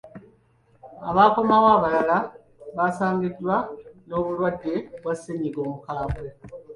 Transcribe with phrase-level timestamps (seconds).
[1.09, 2.17] Abaakomawo abalala
[2.75, 3.55] baasangiddwa
[4.07, 6.27] n'obulwadde bwa ssennyiga omukambwe.